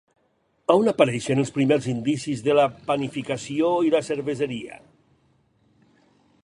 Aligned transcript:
On 0.75 0.87
apareixen 0.91 1.41
els 1.43 1.51
primers 1.57 1.87
indicis 1.91 2.41
de 2.47 2.57
la 2.61 2.65
panificació 2.89 3.71
i 3.89 3.95
la 3.97 4.03
cerveseria? 4.09 4.83